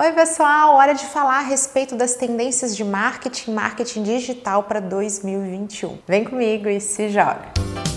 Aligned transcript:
Oi, 0.00 0.12
pessoal! 0.12 0.76
Hora 0.76 0.94
de 0.94 1.04
falar 1.06 1.38
a 1.38 1.42
respeito 1.42 1.96
das 1.96 2.14
tendências 2.14 2.76
de 2.76 2.84
marketing, 2.84 3.50
marketing 3.50 4.04
digital 4.04 4.62
para 4.62 4.78
2021. 4.78 5.98
Vem 6.06 6.22
comigo 6.22 6.68
e 6.68 6.80
se 6.80 7.08
joga! 7.08 7.87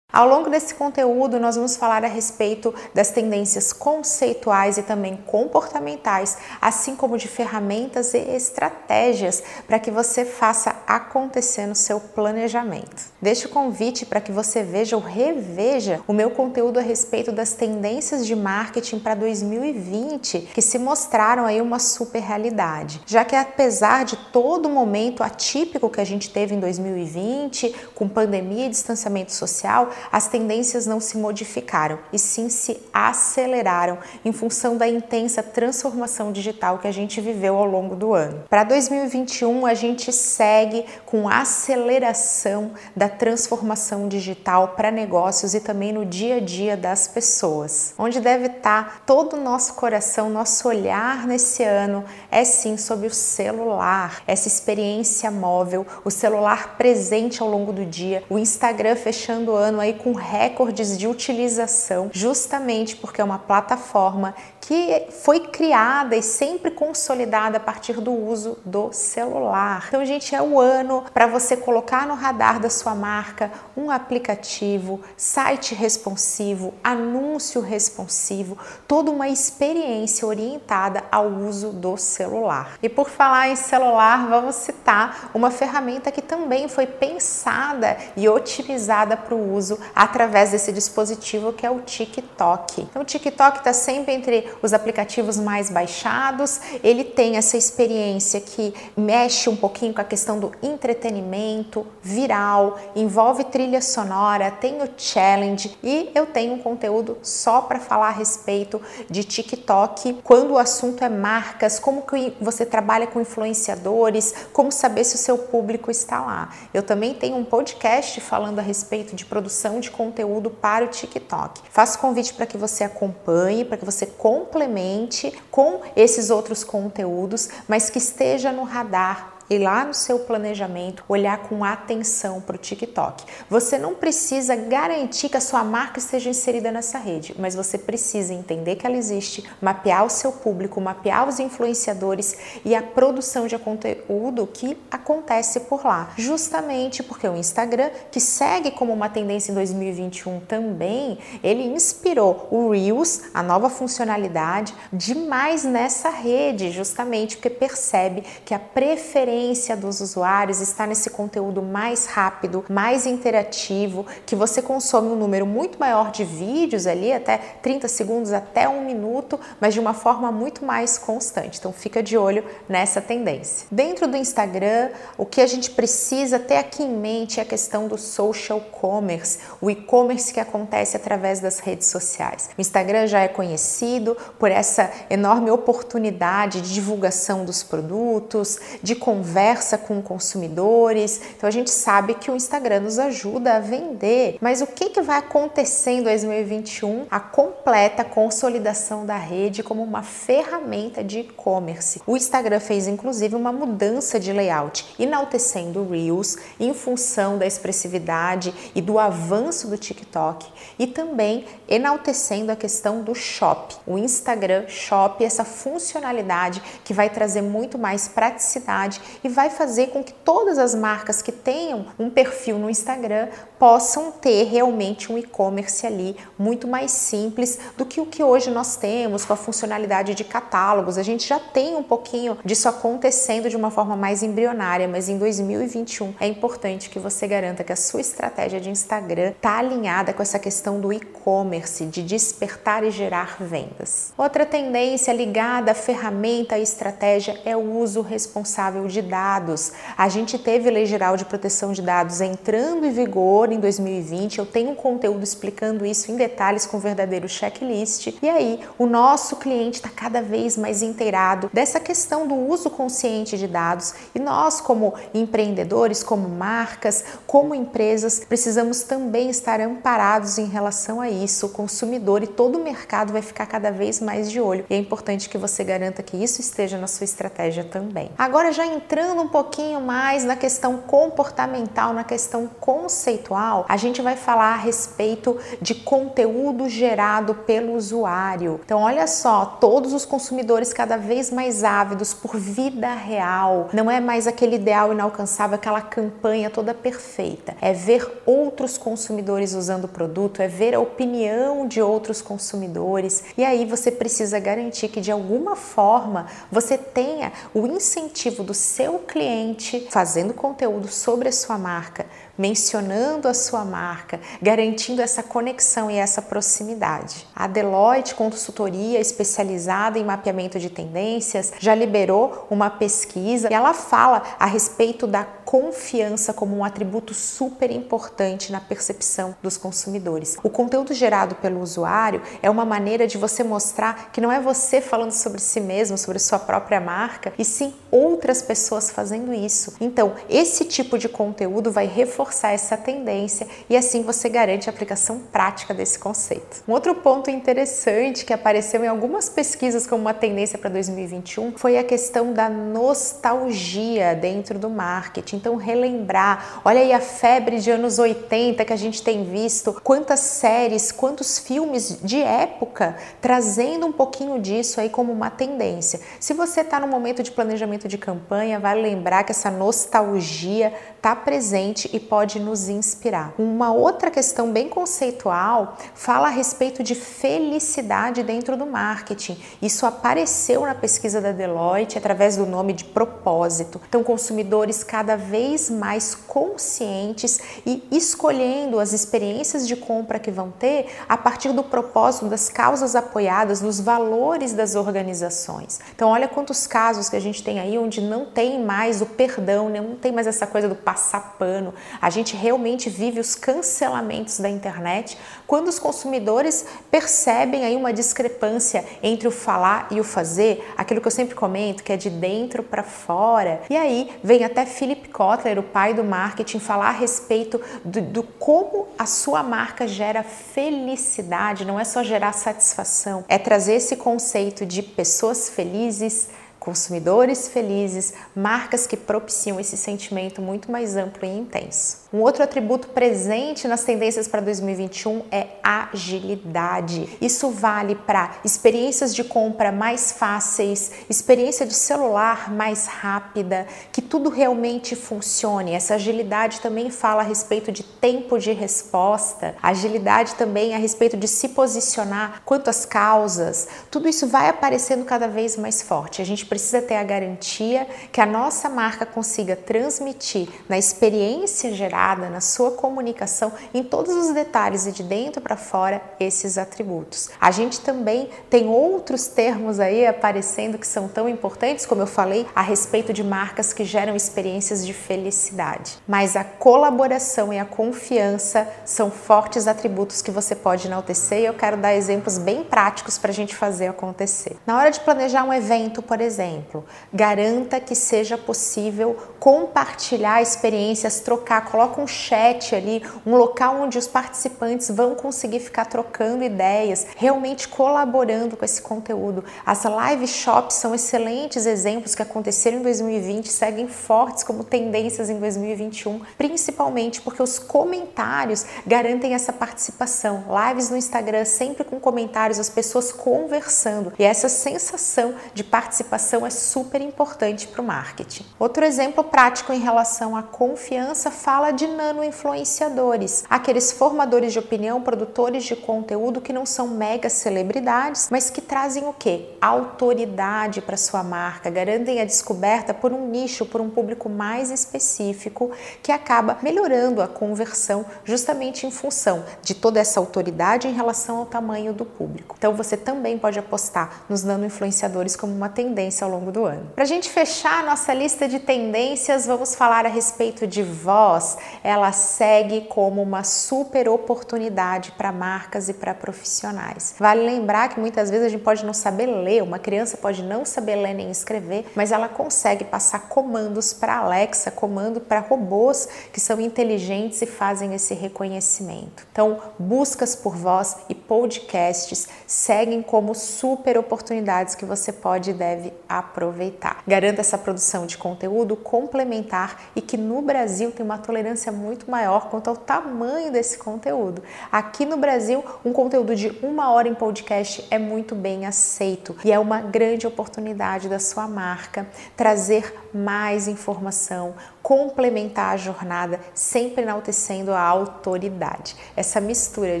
Ao 0.12 0.28
longo 0.28 0.50
desse 0.50 0.74
conteúdo, 0.74 1.38
nós 1.38 1.54
vamos 1.54 1.76
falar 1.76 2.04
a 2.04 2.08
respeito 2.08 2.74
das 2.92 3.10
tendências 3.10 3.72
conceituais 3.72 4.76
e 4.76 4.82
também 4.82 5.16
comportamentais, 5.24 6.36
assim 6.60 6.96
como 6.96 7.16
de 7.16 7.28
ferramentas 7.28 8.12
e 8.12 8.18
estratégias 8.18 9.42
para 9.68 9.78
que 9.78 9.90
você 9.90 10.24
faça 10.24 10.74
acontecer 10.84 11.66
no 11.66 11.76
seu 11.76 12.00
planejamento. 12.00 13.10
Deixo 13.22 13.46
o 13.46 13.50
convite 13.50 14.04
para 14.04 14.20
que 14.20 14.32
você 14.32 14.64
veja 14.64 14.96
ou 14.96 15.02
reveja 15.02 16.00
o 16.08 16.12
meu 16.12 16.30
conteúdo 16.32 16.78
a 16.78 16.82
respeito 16.82 17.30
das 17.30 17.52
tendências 17.52 18.26
de 18.26 18.34
marketing 18.34 18.98
para 18.98 19.14
2020, 19.14 20.50
que 20.52 20.62
se 20.62 20.78
mostraram 20.78 21.44
aí 21.46 21.60
uma 21.60 21.78
super 21.78 22.20
realidade. 22.20 23.00
Já 23.06 23.24
que 23.24 23.36
apesar 23.36 24.04
de 24.04 24.16
todo 24.32 24.66
o 24.66 24.70
momento 24.70 25.22
atípico 25.22 25.88
que 25.88 26.00
a 26.00 26.04
gente 26.04 26.30
teve 26.30 26.54
em 26.54 26.58
2020, 26.60 27.74
com 27.94 28.08
pandemia 28.08 28.66
e 28.66 28.70
distanciamento 28.70 29.32
social, 29.32 29.90
as 30.10 30.28
tendências 30.28 30.86
não 30.86 31.00
se 31.00 31.16
modificaram 31.16 31.98
e 32.12 32.18
sim 32.18 32.48
se 32.48 32.78
aceleraram 32.92 33.98
em 34.24 34.32
função 34.32 34.76
da 34.76 34.88
intensa 34.88 35.42
transformação 35.42 36.32
digital 36.32 36.78
que 36.78 36.88
a 36.88 36.92
gente 36.92 37.20
viveu 37.20 37.56
ao 37.56 37.64
longo 37.64 37.94
do 37.94 38.14
ano. 38.14 38.44
Para 38.48 38.64
2021, 38.64 39.66
a 39.66 39.74
gente 39.74 40.12
segue 40.12 40.84
com 41.06 41.28
aceleração 41.28 42.72
da 42.94 43.08
transformação 43.08 44.08
digital 44.08 44.68
para 44.68 44.90
negócios 44.90 45.54
e 45.54 45.60
também 45.60 45.92
no 45.92 46.04
dia 46.04 46.36
a 46.36 46.40
dia 46.40 46.76
das 46.76 47.08
pessoas. 47.08 47.94
Onde 47.98 48.20
deve 48.20 48.46
estar 48.46 49.02
todo 49.06 49.34
o 49.34 49.40
nosso 49.40 49.74
coração, 49.74 50.30
nosso 50.30 50.68
olhar 50.68 51.26
nesse 51.26 51.62
ano 51.62 52.04
é 52.30 52.44
sim 52.44 52.76
sobre 52.76 53.06
o 53.06 53.14
celular, 53.14 54.22
essa 54.26 54.48
experiência 54.48 55.30
móvel, 55.30 55.86
o 56.04 56.10
celular 56.10 56.76
presente 56.76 57.42
ao 57.42 57.48
longo 57.48 57.72
do 57.72 57.84
dia, 57.84 58.22
o 58.28 58.38
Instagram 58.38 58.96
fechando 58.96 59.52
o 59.52 59.56
ano 59.56 59.80
aí 59.80 59.89
aí 59.90 59.94
com 59.94 60.12
recordes 60.12 60.96
de 60.96 61.06
utilização, 61.06 62.10
justamente 62.12 62.96
porque 62.96 63.20
é 63.20 63.24
uma 63.24 63.38
plataforma 63.38 64.34
que 64.60 65.06
foi 65.22 65.40
criada 65.40 66.14
e 66.16 66.22
sempre 66.22 66.70
consolidada 66.70 67.56
a 67.56 67.60
partir 67.60 67.94
do 67.94 68.12
uso 68.12 68.58
do 68.64 68.92
celular. 68.92 69.86
Então, 69.88 70.04
gente, 70.04 70.34
é 70.34 70.42
o 70.42 70.60
ano 70.60 71.04
para 71.12 71.26
você 71.26 71.56
colocar 71.56 72.06
no 72.06 72.14
radar 72.14 72.60
da 72.60 72.68
sua 72.68 72.94
marca 72.94 73.50
um 73.76 73.90
aplicativo, 73.90 75.00
site 75.16 75.74
responsivo, 75.74 76.74
anúncio 76.84 77.60
responsivo, 77.60 78.58
toda 78.86 79.10
uma 79.10 79.28
experiência 79.28 80.26
orientada 80.26 81.02
ao 81.10 81.26
uso 81.26 81.70
do 81.70 81.96
celular. 81.96 82.78
E 82.82 82.88
por 82.88 83.08
falar 83.08 83.48
em 83.48 83.56
celular, 83.56 84.28
vamos 84.28 84.56
citar 84.56 85.30
uma 85.32 85.50
ferramenta 85.50 86.12
que 86.12 86.22
também 86.22 86.68
foi 86.68 86.86
pensada 86.86 87.96
e 88.16 88.28
otimizada 88.28 89.16
para 89.16 89.34
o 89.34 89.54
uso 89.54 89.78
através 89.94 90.50
desse 90.50 90.72
dispositivo 90.72 91.52
que 91.52 91.64
é 91.64 91.70
o 91.70 91.80
TikTok. 91.80 92.82
Então, 92.82 93.02
o 93.02 93.04
TikTok 93.04 93.58
está 93.58 93.72
sempre 93.72 94.12
entre 94.12 94.49
os 94.62 94.72
aplicativos 94.72 95.38
mais 95.38 95.70
baixados, 95.70 96.60
ele 96.82 97.04
tem 97.04 97.36
essa 97.36 97.56
experiência 97.56 98.40
que 98.40 98.74
mexe 98.96 99.48
um 99.48 99.56
pouquinho 99.56 99.94
com 99.94 100.00
a 100.00 100.04
questão 100.04 100.38
do 100.38 100.52
entretenimento, 100.62 101.86
viral, 102.02 102.78
envolve 102.94 103.44
trilha 103.44 103.80
sonora, 103.80 104.50
tem 104.50 104.82
o 104.82 104.88
challenge 104.96 105.76
e 105.82 106.10
eu 106.14 106.26
tenho 106.26 106.54
um 106.54 106.58
conteúdo 106.58 107.18
só 107.22 107.60
para 107.62 107.78
falar 107.78 108.08
a 108.08 108.12
respeito 108.12 108.80
de 109.08 109.24
TikTok, 109.24 110.20
quando 110.24 110.52
o 110.52 110.58
assunto 110.58 111.04
é 111.04 111.08
marcas, 111.08 111.78
como 111.78 112.02
que 112.02 112.34
você 112.40 112.64
trabalha 112.64 113.06
com 113.06 113.20
influenciadores, 113.20 114.34
como 114.52 114.70
saber 114.70 115.04
se 115.04 115.14
o 115.14 115.18
seu 115.18 115.38
público 115.38 115.90
está 115.90 116.20
lá. 116.20 116.50
Eu 116.72 116.82
também 116.82 117.14
tenho 117.14 117.36
um 117.36 117.44
podcast 117.44 118.20
falando 118.20 118.58
a 118.58 118.62
respeito 118.62 119.14
de 119.14 119.24
produção 119.24 119.80
de 119.80 119.90
conteúdo 119.90 120.50
para 120.50 120.84
o 120.84 120.88
TikTok. 120.88 121.60
Faço 121.70 121.98
convite 121.98 122.34
para 122.34 122.46
que 122.46 122.56
você 122.56 122.84
acompanhe, 122.84 123.64
para 123.64 123.76
que 123.76 123.84
você 123.84 124.06
complemente 124.40 125.32
com 125.50 125.82
esses 125.94 126.30
outros 126.30 126.64
conteúdos, 126.64 127.48
mas 127.68 127.90
que 127.90 127.98
esteja 127.98 128.50
no 128.50 128.64
radar 128.64 129.39
e 129.50 129.58
lá 129.58 129.84
no 129.84 129.92
seu 129.92 130.20
planejamento 130.20 131.04
olhar 131.08 131.38
com 131.38 131.64
atenção 131.64 132.40
para 132.40 132.54
o 132.54 132.58
TikTok. 132.58 133.24
Você 133.50 133.76
não 133.76 133.96
precisa 133.96 134.54
garantir 134.54 135.28
que 135.28 135.36
a 135.36 135.40
sua 135.40 135.64
marca 135.64 135.98
esteja 135.98 136.30
inserida 136.30 136.70
nessa 136.70 136.98
rede, 136.98 137.34
mas 137.36 137.56
você 137.56 137.76
precisa 137.76 138.32
entender 138.32 138.76
que 138.76 138.86
ela 138.86 138.96
existe, 138.96 139.44
mapear 139.60 140.06
o 140.06 140.10
seu 140.10 140.30
público, 140.30 140.80
mapear 140.80 141.28
os 141.28 141.40
influenciadores 141.40 142.36
e 142.64 142.76
a 142.76 142.82
produção 142.82 143.48
de 143.48 143.58
conteúdo 143.58 144.46
que 144.46 144.78
acontece 144.88 145.60
por 145.60 145.84
lá. 145.84 146.12
Justamente 146.16 147.02
porque 147.02 147.26
o 147.26 147.36
Instagram, 147.36 147.90
que 148.12 148.20
segue 148.20 148.70
como 148.70 148.92
uma 148.92 149.08
tendência 149.08 149.50
em 149.50 149.54
2021 149.56 150.40
também, 150.40 151.18
ele 151.42 151.64
inspirou 151.64 152.46
o 152.52 152.70
Reels, 152.70 153.22
a 153.34 153.42
nova 153.42 153.68
funcionalidade, 153.68 154.72
demais 154.92 155.64
nessa 155.64 156.08
rede, 156.08 156.70
justamente 156.70 157.36
porque 157.36 157.50
percebe 157.50 158.22
que 158.44 158.54
a 158.54 158.58
preferência 158.58 159.39
experiência 159.40 159.76
dos 159.76 160.00
usuários 160.00 160.60
está 160.60 160.86
nesse 160.86 161.08
conteúdo 161.08 161.62
mais 161.62 162.06
rápido, 162.06 162.64
mais 162.68 163.06
interativo, 163.06 164.06
que 164.26 164.36
você 164.36 164.60
consome 164.60 165.08
um 165.08 165.16
número 165.16 165.46
muito 165.46 165.78
maior 165.78 166.10
de 166.10 166.24
vídeos 166.24 166.86
ali, 166.86 167.12
até 167.12 167.38
30 167.38 167.88
segundos, 167.88 168.32
até 168.32 168.68
um 168.68 168.84
minuto, 168.84 169.40
mas 169.58 169.72
de 169.72 169.80
uma 169.80 169.94
forma 169.94 170.30
muito 170.30 170.64
mais 170.64 170.98
constante. 170.98 171.58
Então 171.58 171.72
fica 171.72 172.02
de 172.02 172.18
olho 172.18 172.44
nessa 172.68 173.00
tendência. 173.00 173.66
Dentro 173.70 174.06
do 174.06 174.16
Instagram, 174.16 174.90
o 175.16 175.24
que 175.24 175.40
a 175.40 175.46
gente 175.46 175.70
precisa 175.70 176.38
ter 176.38 176.56
aqui 176.56 176.82
em 176.82 176.94
mente 176.94 177.40
é 177.40 177.42
a 177.42 177.46
questão 177.46 177.88
do 177.88 177.96
social 177.96 178.60
commerce, 178.60 179.38
o 179.60 179.70
e-commerce 179.70 180.32
que 180.34 180.40
acontece 180.40 180.96
através 180.96 181.40
das 181.40 181.60
redes 181.60 181.88
sociais. 181.88 182.50
O 182.58 182.60
Instagram 182.60 183.06
já 183.06 183.20
é 183.20 183.28
conhecido 183.28 184.16
por 184.38 184.50
essa 184.50 184.90
enorme 185.08 185.50
oportunidade 185.50 186.60
de 186.60 186.74
divulgação 186.74 187.44
dos 187.44 187.62
produtos, 187.62 188.58
de 188.82 188.94
conversa 188.94 189.29
conversa 189.30 189.78
com 189.78 190.02
consumidores. 190.02 191.20
Então 191.36 191.46
a 191.46 191.52
gente 191.52 191.70
sabe 191.70 192.14
que 192.14 192.30
o 192.30 192.34
Instagram 192.34 192.80
nos 192.80 192.98
ajuda 192.98 193.54
a 193.54 193.60
vender. 193.60 194.36
Mas 194.40 194.60
o 194.60 194.66
que, 194.66 194.90
que 194.90 195.00
vai 195.00 195.18
acontecer 195.18 195.92
em 195.92 196.02
2021? 196.02 197.06
A 197.08 197.20
completa 197.20 198.02
consolidação 198.02 199.06
da 199.06 199.16
rede 199.16 199.62
como 199.62 199.84
uma 199.84 200.02
ferramenta 200.02 201.04
de 201.04 201.20
e-commerce. 201.20 202.02
O 202.04 202.16
Instagram 202.16 202.58
fez 202.58 202.88
inclusive 202.88 203.36
uma 203.36 203.52
mudança 203.52 204.18
de 204.18 204.32
layout, 204.32 204.84
enaltecendo 204.98 205.86
Reels 205.88 206.36
em 206.58 206.74
função 206.74 207.38
da 207.38 207.46
expressividade 207.46 208.52
e 208.74 208.82
do 208.82 208.98
avanço 208.98 209.68
do 209.68 209.78
TikTok 209.78 210.46
e 210.76 210.88
também 210.88 211.44
enaltecendo 211.68 212.50
a 212.50 212.56
questão 212.56 213.02
do 213.02 213.14
shop. 213.14 213.76
O 213.86 213.96
Instagram 213.96 214.66
Shop, 214.66 215.22
essa 215.24 215.44
funcionalidade 215.44 216.60
que 216.82 216.92
vai 216.92 217.08
trazer 217.08 217.42
muito 217.42 217.78
mais 217.78 218.08
praticidade 218.08 219.00
e 219.22 219.28
vai 219.28 219.50
fazer 219.50 219.88
com 219.88 220.02
que 220.02 220.12
todas 220.12 220.58
as 220.58 220.74
marcas 220.74 221.22
que 221.22 221.32
tenham 221.32 221.86
um 221.98 222.08
perfil 222.10 222.58
no 222.58 222.70
Instagram 222.70 223.28
possam 223.60 224.10
ter 224.10 224.44
realmente 224.44 225.12
um 225.12 225.18
e-commerce 225.18 225.86
ali 225.86 226.16
muito 226.38 226.66
mais 226.66 226.92
simples 226.92 227.58
do 227.76 227.84
que 227.84 228.00
o 228.00 228.06
que 228.06 228.22
hoje 228.22 228.50
nós 228.50 228.76
temos 228.76 229.26
com 229.26 229.34
a 229.34 229.36
funcionalidade 229.36 230.14
de 230.14 230.24
catálogos. 230.24 230.96
A 230.96 231.02
gente 231.02 231.28
já 231.28 231.38
tem 231.38 231.76
um 231.76 231.82
pouquinho 231.82 232.38
disso 232.42 232.70
acontecendo 232.70 233.50
de 233.50 233.56
uma 233.56 233.70
forma 233.70 233.94
mais 233.94 234.22
embrionária, 234.22 234.88
mas 234.88 235.10
em 235.10 235.18
2021 235.18 236.14
é 236.18 236.26
importante 236.26 236.88
que 236.88 236.98
você 236.98 237.26
garanta 237.26 237.62
que 237.62 237.70
a 237.70 237.76
sua 237.76 238.00
estratégia 238.00 238.58
de 238.58 238.70
Instagram 238.70 239.32
está 239.36 239.58
alinhada 239.58 240.14
com 240.14 240.22
essa 240.22 240.38
questão 240.38 240.80
do 240.80 240.90
e-commerce, 240.90 241.84
de 241.84 242.02
despertar 242.02 242.82
e 242.82 242.90
gerar 242.90 243.36
vendas. 243.38 244.14
Outra 244.16 244.46
tendência 244.46 245.12
ligada 245.12 245.72
à 245.72 245.74
ferramenta 245.74 246.56
e 246.56 246.62
estratégia 246.62 247.38
é 247.44 247.54
o 247.54 247.78
uso 247.78 248.00
responsável 248.00 248.86
de 248.86 249.02
dados. 249.02 249.72
A 249.98 250.08
gente 250.08 250.38
teve 250.38 250.70
Lei 250.70 250.86
Geral 250.86 251.14
de 251.18 251.26
Proteção 251.26 251.72
de 251.72 251.82
Dados 251.82 252.22
entrando 252.22 252.86
em 252.86 252.90
vigor 252.90 253.49
em 253.52 253.60
2020. 253.60 254.38
Eu 254.38 254.46
tenho 254.46 254.70
um 254.70 254.74
conteúdo 254.74 255.22
explicando 255.22 255.84
isso 255.84 256.10
em 256.10 256.16
detalhes 256.16 256.66
com 256.66 256.76
o 256.76 256.80
verdadeiro 256.80 257.28
checklist. 257.28 258.14
E 258.22 258.28
aí, 258.28 258.60
o 258.78 258.86
nosso 258.86 259.36
cliente 259.36 259.76
está 259.76 259.88
cada 259.88 260.22
vez 260.22 260.56
mais 260.56 260.82
inteirado 260.82 261.50
dessa 261.52 261.80
questão 261.80 262.26
do 262.26 262.34
uso 262.34 262.70
consciente 262.70 263.36
de 263.36 263.46
dados. 263.46 263.94
E 264.14 264.18
nós, 264.18 264.60
como 264.60 264.94
empreendedores, 265.14 266.02
como 266.02 266.28
marcas, 266.28 267.04
como 267.26 267.54
empresas, 267.54 268.22
precisamos 268.28 268.82
também 268.82 269.30
estar 269.30 269.60
amparados 269.60 270.38
em 270.38 270.46
relação 270.46 271.00
a 271.00 271.10
isso. 271.10 271.46
O 271.46 271.50
consumidor 271.50 272.22
e 272.22 272.26
todo 272.26 272.58
o 272.58 272.62
mercado 272.62 273.12
vai 273.12 273.22
ficar 273.22 273.46
cada 273.46 273.70
vez 273.70 274.00
mais 274.00 274.30
de 274.30 274.40
olho. 274.40 274.64
E 274.68 274.74
é 274.74 274.78
importante 274.78 275.28
que 275.28 275.38
você 275.38 275.64
garanta 275.64 276.02
que 276.02 276.16
isso 276.16 276.40
esteja 276.40 276.78
na 276.78 276.86
sua 276.86 277.04
estratégia 277.04 277.64
também. 277.64 278.10
Agora, 278.16 278.52
já 278.52 278.66
entrando 278.66 279.22
um 279.22 279.28
pouquinho 279.28 279.80
mais 279.80 280.24
na 280.24 280.36
questão 280.36 280.78
comportamental, 280.78 281.92
na 281.92 282.04
questão 282.04 282.48
conceitual, 282.60 283.39
a 283.68 283.76
gente 283.76 284.02
vai 284.02 284.16
falar 284.16 284.54
a 284.54 284.56
respeito 284.56 285.36
de 285.60 285.74
conteúdo 285.74 286.68
gerado 286.68 287.34
pelo 287.34 287.74
usuário. 287.74 288.60
Então, 288.64 288.82
olha 288.82 289.06
só, 289.06 289.44
todos 289.60 289.92
os 289.92 290.04
consumidores 290.04 290.72
cada 290.72 290.96
vez 290.96 291.30
mais 291.30 291.64
ávidos 291.64 292.12
por 292.12 292.36
vida 292.36 292.92
real. 292.94 293.68
Não 293.72 293.90
é 293.90 294.00
mais 294.00 294.26
aquele 294.26 294.56
ideal 294.56 294.92
inalcançável, 294.92 295.54
aquela 295.54 295.80
campanha 295.80 296.50
toda 296.50 296.74
perfeita. 296.74 297.56
É 297.60 297.72
ver 297.72 298.22
outros 298.26 298.76
consumidores 298.76 299.54
usando 299.54 299.84
o 299.84 299.88
produto, 299.88 300.42
é 300.42 300.48
ver 300.48 300.74
a 300.74 300.80
opinião 300.80 301.66
de 301.66 301.80
outros 301.80 302.20
consumidores. 302.20 303.24
E 303.36 303.44
aí 303.44 303.64
você 303.64 303.90
precisa 303.90 304.38
garantir 304.38 304.88
que 304.88 305.00
de 305.00 305.10
alguma 305.10 305.56
forma 305.56 306.26
você 306.50 306.76
tenha 306.76 307.32
o 307.54 307.66
incentivo 307.66 308.42
do 308.42 308.54
seu 308.54 308.98
cliente 308.98 309.86
fazendo 309.90 310.34
conteúdo 310.34 310.88
sobre 310.88 311.28
a 311.28 311.32
sua 311.32 311.58
marca, 311.58 312.06
mencionando 312.40 313.28
a 313.28 313.34
sua 313.34 313.66
marca, 313.66 314.18
garantindo 314.40 315.02
essa 315.02 315.22
conexão 315.22 315.90
e 315.90 315.96
essa 315.96 316.22
proximidade. 316.22 317.26
A 317.36 317.46
Deloitte 317.46 318.14
Consultoria, 318.14 318.98
especializada 318.98 319.98
em 319.98 320.04
mapeamento 320.04 320.58
de 320.58 320.70
tendências, 320.70 321.52
já 321.58 321.74
liberou 321.74 322.46
uma 322.50 322.70
pesquisa 322.70 323.48
e 323.50 323.54
ela 323.54 323.74
fala 323.74 324.22
a 324.38 324.46
respeito 324.46 325.06
da 325.06 325.22
confiança 325.50 326.32
como 326.32 326.56
um 326.56 326.62
atributo 326.62 327.12
super 327.12 327.72
importante 327.72 328.52
na 328.52 328.60
percepção 328.60 329.34
dos 329.42 329.56
consumidores. 329.56 330.38
O 330.44 330.48
conteúdo 330.48 330.94
gerado 330.94 331.34
pelo 331.34 331.60
usuário 331.60 332.22
é 332.40 332.48
uma 332.48 332.64
maneira 332.64 333.04
de 333.04 333.18
você 333.18 333.42
mostrar 333.42 334.12
que 334.12 334.20
não 334.20 334.30
é 334.30 334.38
você 334.38 334.80
falando 334.80 335.10
sobre 335.10 335.40
si 335.40 335.60
mesmo, 335.60 335.98
sobre 335.98 336.20
sua 336.20 336.38
própria 336.38 336.80
marca, 336.80 337.32
e 337.36 337.44
sim 337.44 337.74
outras 337.90 338.40
pessoas 338.42 338.92
fazendo 338.92 339.34
isso. 339.34 339.74
Então, 339.80 340.14
esse 340.28 340.66
tipo 340.66 340.96
de 340.96 341.08
conteúdo 341.08 341.72
vai 341.72 341.84
reforçar 341.88 342.52
essa 342.52 342.76
tendência 342.76 343.48
e 343.68 343.76
assim 343.76 344.04
você 344.04 344.28
garante 344.28 344.70
a 344.70 344.72
aplicação 344.72 345.18
prática 345.32 345.74
desse 345.74 345.98
conceito. 345.98 346.62
Um 346.68 346.72
outro 346.72 346.94
ponto 346.94 347.28
interessante 347.28 348.24
que 348.24 348.32
apareceu 348.32 348.84
em 348.84 348.86
algumas 348.86 349.28
pesquisas 349.28 349.84
como 349.84 350.02
uma 350.02 350.14
tendência 350.14 350.56
para 350.56 350.70
2021 350.70 351.54
foi 351.56 351.76
a 351.76 351.82
questão 351.82 352.32
da 352.32 352.48
nostalgia 352.48 354.14
dentro 354.14 354.56
do 354.56 354.70
marketing. 354.70 355.39
Então, 355.40 355.56
relembrar, 355.56 356.60
olha 356.62 356.80
aí 356.80 356.92
a 356.92 357.00
febre 357.00 357.60
de 357.60 357.70
anos 357.70 357.98
80 357.98 358.62
que 358.62 358.72
a 358.74 358.76
gente 358.76 359.02
tem 359.02 359.24
visto, 359.24 359.80
quantas 359.82 360.20
séries, 360.20 360.92
quantos 360.92 361.38
filmes 361.38 361.98
de 362.02 362.20
época 362.20 362.94
trazendo 363.22 363.86
um 363.86 363.92
pouquinho 363.92 364.38
disso 364.38 364.80
aí 364.80 364.90
como 364.90 365.10
uma 365.10 365.30
tendência. 365.30 365.98
Se 366.20 366.34
você 366.34 366.60
está 366.60 366.78
no 366.78 366.86
momento 366.86 367.22
de 367.22 367.30
planejamento 367.30 367.88
de 367.88 367.96
campanha, 367.96 368.60
vale 368.60 368.82
lembrar 368.82 369.24
que 369.24 369.32
essa 369.32 369.50
nostalgia 369.50 370.74
está 370.94 371.16
presente 371.16 371.88
e 371.90 371.98
pode 371.98 372.38
nos 372.38 372.68
inspirar. 372.68 373.32
Uma 373.38 373.72
outra 373.72 374.10
questão 374.10 374.52
bem 374.52 374.68
conceitual 374.68 375.78
fala 375.94 376.28
a 376.28 376.30
respeito 376.30 376.82
de 376.82 376.94
felicidade 376.94 378.22
dentro 378.22 378.58
do 378.58 378.66
marketing. 378.66 379.38
Isso 379.62 379.86
apareceu 379.86 380.60
na 380.66 380.74
pesquisa 380.74 381.18
da 381.18 381.32
Deloitte 381.32 381.96
através 381.96 382.36
do 382.36 382.44
nome 382.44 382.74
de 382.74 382.84
propósito. 382.84 383.80
Então, 383.88 384.04
consumidores 384.04 384.84
cada 384.84 385.16
vez 385.30 385.70
mais 385.70 386.14
conscientes 386.14 387.38
e 387.64 387.82
escolhendo 387.90 388.80
as 388.80 388.92
experiências 388.92 389.66
de 389.66 389.76
compra 389.76 390.18
que 390.18 390.30
vão 390.30 390.50
ter 390.50 390.86
a 391.08 391.16
partir 391.16 391.52
do 391.52 391.62
propósito 391.62 392.26
das 392.26 392.48
causas 392.48 392.96
apoiadas, 392.96 393.60
dos 393.60 393.80
valores 393.80 394.52
das 394.52 394.74
organizações. 394.74 395.78
Então, 395.94 396.10
olha 396.10 396.26
quantos 396.26 396.66
casos 396.66 397.08
que 397.08 397.16
a 397.16 397.20
gente 397.20 397.42
tem 397.42 397.60
aí 397.60 397.78
onde 397.78 398.00
não 398.00 398.26
tem 398.26 398.62
mais 398.62 399.00
o 399.00 399.06
perdão, 399.06 399.68
né? 399.68 399.80
não 399.80 399.96
tem 399.96 400.10
mais 400.10 400.26
essa 400.26 400.46
coisa 400.46 400.68
do 400.68 400.74
passar 400.74 401.36
pano. 401.38 401.72
A 402.00 402.10
gente 402.10 402.34
realmente 402.36 402.90
vive 402.90 403.20
os 403.20 403.34
cancelamentos 403.34 404.40
da 404.40 404.48
internet 404.48 405.16
quando 405.46 405.68
os 405.68 405.78
consumidores 405.78 406.66
percebem 406.90 407.64
aí 407.64 407.76
uma 407.76 407.92
discrepância 407.92 408.84
entre 409.02 409.28
o 409.28 409.30
falar 409.30 409.86
e 409.90 410.00
o 410.00 410.04
fazer, 410.04 410.64
aquilo 410.76 411.00
que 411.00 411.06
eu 411.06 411.12
sempre 411.12 411.34
comento, 411.34 411.82
que 411.82 411.92
é 411.92 411.96
de 411.96 412.10
dentro 412.10 412.62
para 412.62 412.82
fora. 412.82 413.60
E 413.70 413.76
aí 413.76 414.10
vem 414.22 414.44
até 414.44 414.66
Philip 414.66 415.08
Kotler, 415.20 415.58
o 415.58 415.62
pai 415.62 415.92
do 415.92 416.02
marketing, 416.02 416.58
falar 416.58 416.88
a 416.88 416.92
respeito 416.92 417.60
do, 417.84 418.00
do 418.00 418.22
como 418.22 418.88
a 418.98 419.04
sua 419.04 419.42
marca 419.42 419.86
gera 419.86 420.22
felicidade, 420.22 421.62
não 421.62 421.78
é 421.78 421.84
só 421.84 422.02
gerar 422.02 422.32
satisfação, 422.32 423.22
é 423.28 423.36
trazer 423.36 423.74
esse 423.74 423.96
conceito 423.96 424.64
de 424.64 424.82
pessoas 424.82 425.50
felizes, 425.50 426.30
consumidores 426.60 427.48
felizes, 427.48 428.12
marcas 428.36 428.86
que 428.86 428.96
propiciam 428.96 429.58
esse 429.58 429.76
sentimento 429.78 430.42
muito 430.42 430.70
mais 430.70 430.94
amplo 430.94 431.26
e 431.26 431.28
intenso. 431.28 432.00
Um 432.12 432.18
outro 432.18 432.42
atributo 432.42 432.88
presente 432.88 433.66
nas 433.66 433.82
tendências 433.84 434.28
para 434.28 434.40
2021 434.42 435.22
é 435.30 435.46
agilidade. 435.62 437.16
Isso 437.20 437.50
vale 437.50 437.94
para 437.94 438.36
experiências 438.44 439.14
de 439.14 439.24
compra 439.24 439.72
mais 439.72 440.12
fáceis, 440.12 440.90
experiência 441.08 441.64
de 441.64 441.72
celular 441.72 442.52
mais 442.52 442.86
rápida, 442.86 443.66
que 443.90 444.02
tudo 444.02 444.28
realmente 444.28 444.94
funcione. 444.94 445.72
Essa 445.72 445.94
agilidade 445.94 446.60
também 446.60 446.90
fala 446.90 447.22
a 447.22 447.24
respeito 447.24 447.72
de 447.72 447.82
tempo 447.82 448.38
de 448.38 448.52
resposta, 448.52 449.54
agilidade 449.62 450.34
também 450.34 450.74
a 450.74 450.78
respeito 450.78 451.16
de 451.16 451.28
se 451.28 451.48
posicionar 451.50 452.42
quanto 452.44 452.68
às 452.68 452.84
causas. 452.84 453.68
Tudo 453.90 454.08
isso 454.08 454.26
vai 454.26 454.48
aparecendo 454.48 455.04
cada 455.04 455.28
vez 455.28 455.56
mais 455.56 455.80
forte. 455.80 456.20
A 456.20 456.24
gente 456.24 456.49
precisa 456.50 456.82
ter 456.82 456.96
a 456.96 457.04
garantia 457.04 457.86
que 458.10 458.20
a 458.20 458.26
nossa 458.26 458.68
marca 458.68 459.06
consiga 459.06 459.54
transmitir 459.54 460.48
na 460.68 460.76
experiência 460.76 461.72
gerada, 461.72 462.28
na 462.28 462.40
sua 462.40 462.72
comunicação, 462.72 463.52
em 463.72 463.84
todos 463.84 464.12
os 464.16 464.34
detalhes 464.34 464.84
e 464.84 464.90
de 464.90 465.04
dentro 465.04 465.40
para 465.40 465.56
fora, 465.56 466.02
esses 466.18 466.58
atributos. 466.58 467.30
A 467.40 467.52
gente 467.52 467.80
também 467.80 468.28
tem 468.50 468.68
outros 468.68 469.28
termos 469.28 469.78
aí 469.78 470.04
aparecendo 470.04 470.76
que 470.76 470.86
são 470.86 471.06
tão 471.06 471.28
importantes, 471.28 471.86
como 471.86 472.02
eu 472.02 472.06
falei, 472.06 472.44
a 472.52 472.62
respeito 472.62 473.12
de 473.12 473.22
marcas 473.22 473.72
que 473.72 473.84
geram 473.84 474.16
experiências 474.16 474.84
de 474.84 474.92
felicidade. 474.92 475.98
Mas 476.08 476.34
a 476.34 476.42
colaboração 476.42 477.52
e 477.52 477.60
a 477.60 477.64
confiança 477.64 478.66
são 478.84 479.08
fortes 479.08 479.68
atributos 479.68 480.20
que 480.20 480.32
você 480.32 480.56
pode 480.56 480.88
enaltecer 480.88 481.38
e 481.38 481.44
eu 481.44 481.54
quero 481.54 481.76
dar 481.76 481.94
exemplos 481.94 482.38
bem 482.38 482.64
práticos 482.64 483.16
para 483.18 483.30
a 483.30 483.34
gente 483.34 483.54
fazer 483.54 483.86
acontecer. 483.86 484.56
Na 484.66 484.76
hora 484.76 484.90
de 484.90 484.98
planejar 484.98 485.44
um 485.44 485.52
evento, 485.52 486.02
por 486.02 486.20
exemplo, 486.20 486.39
exemplo, 486.40 486.84
garanta 487.12 487.78
que 487.78 487.94
seja 487.94 488.38
possível 488.38 489.16
compartilhar 489.38 490.40
experiências, 490.40 491.20
trocar, 491.20 491.66
coloca 491.66 492.00
um 492.00 492.06
chat 492.06 492.74
ali, 492.74 493.02
um 493.26 493.36
local 493.36 493.76
onde 493.76 493.98
os 493.98 494.06
participantes 494.06 494.90
vão 494.90 495.14
conseguir 495.14 495.60
ficar 495.60 495.84
trocando 495.84 496.42
ideias, 496.42 497.06
realmente 497.16 497.68
colaborando 497.68 498.56
com 498.56 498.64
esse 498.64 498.80
conteúdo. 498.80 499.44
As 499.66 499.84
live 499.84 500.26
shops 500.26 500.76
são 500.76 500.94
excelentes 500.94 501.66
exemplos 501.66 502.14
que 502.14 502.22
aconteceram 502.22 502.78
em 502.78 502.82
2020, 502.82 503.48
seguem 503.48 503.88
fortes 503.88 504.42
como 504.42 504.64
tendências 504.64 505.28
em 505.28 505.38
2021, 505.38 506.22
principalmente 506.38 507.20
porque 507.20 507.42
os 507.42 507.58
comentários 507.58 508.64
garantem 508.86 509.34
essa 509.34 509.52
participação. 509.52 510.44
Lives 510.68 510.90
no 510.90 510.96
Instagram 510.96 511.44
sempre 511.44 511.84
com 511.84 512.00
comentários, 512.00 512.58
as 512.58 512.70
pessoas 512.70 513.12
conversando 513.12 514.12
e 514.18 514.24
essa 514.24 514.48
sensação 514.48 515.34
de 515.52 515.62
participação 515.64 516.29
comunicação 516.30 516.46
é 516.46 516.50
super 516.50 517.00
importante 517.00 517.66
para 517.66 517.80
o 517.80 517.84
marketing. 517.84 518.44
Outro 518.58 518.84
exemplo 518.84 519.24
prático 519.24 519.72
em 519.72 519.80
relação 519.80 520.36
à 520.36 520.42
confiança 520.42 521.30
fala 521.30 521.70
de 521.72 521.86
nano-influenciadores, 521.86 523.44
aqueles 523.50 523.90
formadores 523.90 524.52
de 524.52 524.58
opinião, 524.58 525.02
produtores 525.02 525.64
de 525.64 525.74
conteúdo 525.74 526.40
que 526.40 526.52
não 526.52 526.64
são 526.64 526.88
mega 526.88 527.28
celebridades, 527.28 528.28
mas 528.30 528.50
que 528.50 528.60
trazem 528.60 529.06
o 529.06 529.12
que? 529.12 529.48
Autoridade 529.60 530.80
para 530.80 530.96
sua 530.96 531.22
marca, 531.22 531.70
garantem 531.70 532.20
a 532.20 532.24
descoberta 532.24 532.94
por 532.94 533.12
um 533.12 533.28
nicho, 533.28 533.66
por 533.66 533.80
um 533.80 533.90
público 533.90 534.28
mais 534.28 534.70
específico, 534.70 535.70
que 536.02 536.12
acaba 536.12 536.58
melhorando 536.62 537.22
a 537.22 537.28
conversão 537.28 538.04
justamente 538.24 538.86
em 538.86 538.90
função 538.90 539.44
de 539.62 539.74
toda 539.74 539.98
essa 539.98 540.20
autoridade 540.20 540.86
em 540.86 540.92
relação 540.92 541.38
ao 541.38 541.46
tamanho 541.46 541.92
do 541.92 542.04
público. 542.04 542.54
Então 542.58 542.74
você 542.74 542.96
também 542.96 543.38
pode 543.38 543.58
apostar 543.58 544.24
nos 544.28 544.44
nano-influenciadores 544.44 545.34
como 545.34 545.52
uma 545.52 545.68
tendência 545.68 546.19
tendência 546.20 546.24
ao 546.24 546.30
longo 546.30 546.52
do 546.52 546.64
ano. 546.64 546.90
Para 546.94 547.04
a 547.04 547.06
gente 547.06 547.30
fechar 547.30 547.80
a 547.80 547.82
nossa 547.82 548.12
lista 548.12 548.46
de 548.46 548.60
tendências, 548.60 549.46
vamos 549.46 549.74
falar 549.74 550.04
a 550.04 550.08
respeito 550.08 550.66
de 550.66 550.82
voz. 550.82 551.56
Ela 551.82 552.12
segue 552.12 552.82
como 552.82 553.22
uma 553.22 553.42
super 553.42 554.08
oportunidade 554.08 555.12
para 555.12 555.32
marcas 555.32 555.88
e 555.88 555.94
para 555.94 556.14
profissionais. 556.14 557.14
Vale 557.18 557.42
lembrar 557.42 557.88
que 557.88 557.98
muitas 557.98 558.30
vezes 558.30 558.46
a 558.46 558.48
gente 558.50 558.62
pode 558.62 558.84
não 558.84 558.92
saber 558.92 559.26
ler, 559.26 559.62
uma 559.62 559.78
criança 559.78 560.16
pode 560.16 560.42
não 560.42 560.64
saber 560.64 560.96
ler 560.96 561.14
nem 561.14 561.30
escrever, 561.30 561.90
mas 561.94 562.12
ela 562.12 562.28
consegue 562.28 562.84
passar 562.84 563.28
comandos 563.28 563.92
para 563.92 564.18
Alexa, 564.18 564.70
comando 564.70 565.20
para 565.20 565.40
robôs 565.40 566.08
que 566.32 566.40
são 566.40 566.60
inteligentes 566.60 567.40
e 567.42 567.46
fazem 567.46 567.94
esse 567.94 568.14
reconhecimento. 568.14 569.26
Então, 569.32 569.58
buscas 569.78 570.36
por 570.36 570.56
voz 570.56 570.96
e 571.08 571.14
podcasts 571.14 572.28
seguem 572.46 573.02
como 573.02 573.34
super 573.34 573.96
oportunidades 573.96 574.74
que 574.74 574.84
você 574.84 575.12
pode 575.12 575.50
e 575.50 575.54
deve 575.54 575.92
aproveitar. 576.10 577.02
Garanta 577.06 577.40
essa 577.40 577.56
produção 577.56 578.04
de 578.04 578.18
conteúdo 578.18 578.74
complementar 578.74 579.80
e 579.94 580.00
que 580.00 580.16
no 580.16 580.42
Brasil 580.42 580.90
tem 580.90 581.06
uma 581.06 581.18
tolerância 581.18 581.70
muito 581.70 582.10
maior 582.10 582.50
quanto 582.50 582.68
ao 582.68 582.76
tamanho 582.76 583.52
desse 583.52 583.78
conteúdo. 583.78 584.42
Aqui 584.72 585.06
no 585.06 585.16
Brasil, 585.16 585.64
um 585.84 585.92
conteúdo 585.92 586.34
de 586.34 586.48
uma 586.62 586.90
hora 586.90 587.08
em 587.08 587.14
podcast 587.14 587.86
é 587.90 587.98
muito 587.98 588.34
bem 588.34 588.66
aceito 588.66 589.36
e 589.44 589.52
é 589.52 589.58
uma 589.58 589.80
grande 589.80 590.26
oportunidade 590.26 591.08
da 591.08 591.18
sua 591.18 591.46
marca 591.46 592.08
trazer 592.36 592.92
mais 593.14 593.68
informação, 593.68 594.54
complementar 594.82 595.74
a 595.74 595.76
jornada, 595.76 596.40
sempre 596.54 597.02
enaltecendo 597.02 597.72
a 597.72 597.80
autoridade. 597.80 598.96
Essa 599.16 599.40
mistura 599.40 600.00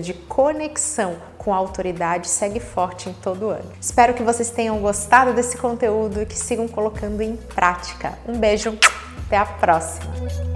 de 0.00 0.14
conexão 0.14 1.16
com 1.38 1.54
a 1.54 1.56
autoridade 1.56 2.28
segue 2.28 2.60
forte 2.60 3.08
em 3.08 3.12
todo 3.14 3.46
o 3.46 3.50
ano. 3.50 3.70
Espero 3.80 4.14
que 4.14 4.22
vocês 4.22 4.50
tenham 4.50 4.78
gostado 4.80 5.32
desse 5.32 5.56
conteúdo 5.56 6.22
e 6.22 6.26
que 6.26 6.38
sigam 6.38 6.68
colocando 6.68 7.20
em 7.22 7.36
prática. 7.36 8.18
Um 8.28 8.38
beijo, 8.38 8.76
até 9.26 9.38
a 9.38 9.46
próxima! 9.46 10.49